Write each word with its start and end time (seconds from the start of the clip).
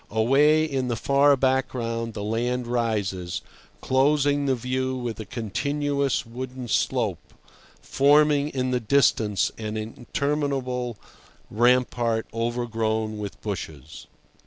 Away 0.09 0.65
in 0.65 0.87
the 0.87 0.95
far 0.95 1.37
background 1.37 2.15
the 2.15 2.23
land 2.23 2.65
rises, 2.65 3.43
closing 3.81 4.47
the 4.47 4.55
view 4.55 4.95
with 4.95 5.19
a 5.19 5.25
continuous 5.27 6.25
wooded 6.25 6.71
slope, 6.71 7.35
forming 7.83 8.49
in 8.49 8.71
the 8.71 8.79
distance 8.79 9.51
an 9.59 9.77
interminable 9.77 10.97
rampart 11.51 12.25
overgrown 12.33 13.19
with 13.19 13.39
bushes. 13.41 14.07